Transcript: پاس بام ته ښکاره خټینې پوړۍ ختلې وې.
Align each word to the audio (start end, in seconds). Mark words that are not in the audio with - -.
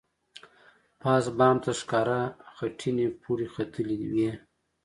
پاس 1.01 1.25
بام 1.37 1.55
ته 1.63 1.71
ښکاره 1.79 2.21
خټینې 2.55 3.07
پوړۍ 3.21 3.47
ختلې 3.55 3.97
وې. 4.11 4.31